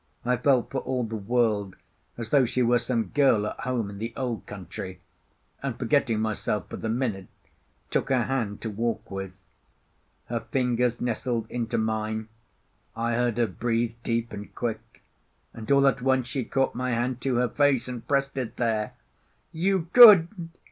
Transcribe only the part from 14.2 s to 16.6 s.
and quick, and all at once she